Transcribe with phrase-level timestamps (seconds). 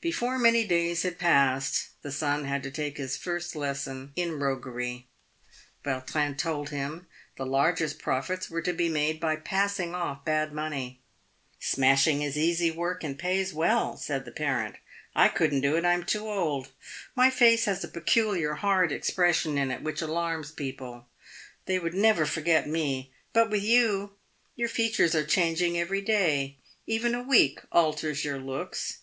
[0.00, 5.06] Before many days had passed, the son had to take his first lesson in roguery.
[5.84, 11.00] Vautrin told him the largest profits were to be made by passing off bad money."
[11.72, 14.78] Smashing is easy work, and pays well," said the parent."
[15.24, 16.70] I couldn't do it, I am too old.
[17.14, 21.06] My face has a peculiar hard expression in it, which alarms people.
[21.66, 23.12] They would never forget me.
[23.32, 24.14] But with you,
[24.56, 28.98] your features are changing every day; even a week alters your looks.